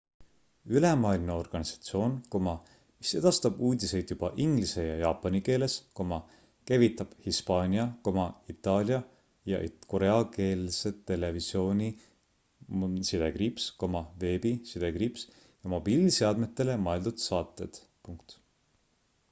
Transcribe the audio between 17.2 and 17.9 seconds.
saated